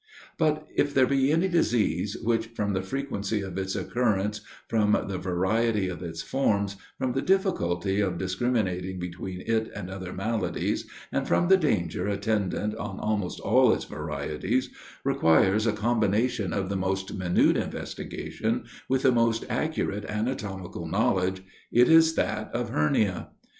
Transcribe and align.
But 0.39 0.67
if 0.75 0.95
there 0.95 1.05
be 1.05 1.31
any 1.31 1.47
disease, 1.47 2.17
which, 2.23 2.47
from 2.55 2.73
the 2.73 2.81
frequency 2.81 3.41
of 3.41 3.55
its 3.59 3.75
occurrence, 3.75 4.41
from 4.67 4.93
the 5.07 5.19
variety 5.19 5.89
of 5.89 6.01
its 6.01 6.23
forms, 6.23 6.75
from 6.97 7.13
the 7.13 7.21
difficulty 7.21 7.99
of 7.99 8.17
discriminating 8.17 8.97
between 8.97 9.43
it 9.45 9.69
and 9.75 9.91
other 9.91 10.11
maladies, 10.11 10.87
and 11.11 11.27
from 11.27 11.49
the 11.49 11.55
danger 11.57 12.07
attendant 12.07 12.73
on 12.77 12.99
almost 12.99 13.39
all 13.41 13.71
its 13.75 13.85
varieties, 13.85 14.71
requires 15.03 15.67
a 15.67 15.71
combination 15.71 16.51
of 16.51 16.69
the 16.69 16.75
most 16.75 17.13
minute 17.13 17.55
investigation, 17.55 18.63
with 18.89 19.03
the 19.03 19.11
most 19.11 19.45
accurate 19.49 20.05
anatomical 20.09 20.87
knowledge, 20.87 21.43
it 21.71 21.87
is 21.87 22.15
that 22.15 22.49
of 22.55 22.69
hernia. 22.71 23.27